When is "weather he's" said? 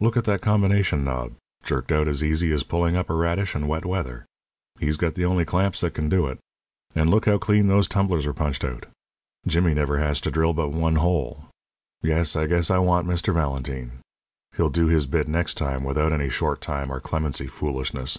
3.86-4.96